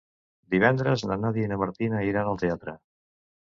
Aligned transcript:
Divendres 0.55 1.03
na 1.09 1.19
Nàdia 1.27 1.47
i 1.51 1.53
na 1.53 1.61
Martina 1.65 2.01
iran 2.09 2.33
al 2.35 2.43
teatre. 2.47 2.77